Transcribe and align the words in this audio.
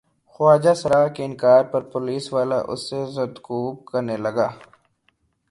خواجہ 0.33 0.73
سرا 0.81 1.01
کے 1.15 1.21
انکار 1.27 1.61
پہ 1.71 1.79
پولیس 1.91 2.25
والا 2.33 2.59
اسے 2.73 2.99
زدوکوب 3.15 3.73
کرنے 3.89 4.15
لگا۔ 4.25 4.47